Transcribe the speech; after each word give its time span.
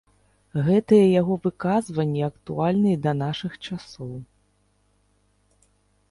Гэтыя 0.67 1.01
яго 1.21 1.35
выказванні 1.45 2.21
актуальны 2.29 2.89
і 2.93 2.99
да 3.05 3.11
нашых 3.17 3.59
часоў. 3.59 4.15